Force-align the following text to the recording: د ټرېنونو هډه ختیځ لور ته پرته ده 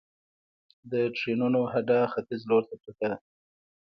د 0.91 0.93
ټرېنونو 1.17 1.61
هډه 1.73 1.99
ختیځ 2.13 2.41
لور 2.49 2.63
ته 2.69 2.75
پرته 2.81 3.03
ده 3.11 3.17